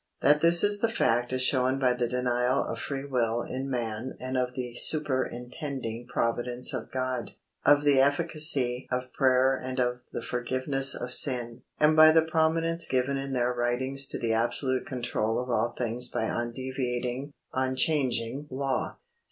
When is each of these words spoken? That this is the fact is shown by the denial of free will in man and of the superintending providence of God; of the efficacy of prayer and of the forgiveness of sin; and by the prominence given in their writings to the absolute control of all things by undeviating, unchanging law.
That 0.21 0.41
this 0.41 0.63
is 0.63 0.79
the 0.79 0.89
fact 0.89 1.31
is 1.31 1.43
shown 1.43 1.77
by 1.77 1.93
the 1.93 2.07
denial 2.07 2.63
of 2.65 2.79
free 2.79 3.05
will 3.05 3.43
in 3.43 3.69
man 3.69 4.17
and 4.19 4.35
of 4.35 4.55
the 4.55 4.73
superintending 4.73 6.07
providence 6.09 6.73
of 6.73 6.89
God; 6.91 7.33
of 7.67 7.83
the 7.83 7.99
efficacy 8.01 8.87
of 8.89 9.13
prayer 9.13 9.55
and 9.55 9.79
of 9.79 10.09
the 10.11 10.23
forgiveness 10.23 10.95
of 10.95 11.13
sin; 11.13 11.61
and 11.79 11.95
by 11.95 12.11
the 12.11 12.23
prominence 12.23 12.87
given 12.87 13.17
in 13.17 13.33
their 13.33 13.53
writings 13.53 14.07
to 14.07 14.17
the 14.17 14.33
absolute 14.33 14.87
control 14.87 15.37
of 15.37 15.51
all 15.51 15.75
things 15.77 16.09
by 16.09 16.23
undeviating, 16.25 17.33
unchanging 17.53 18.47
law. 18.49 18.97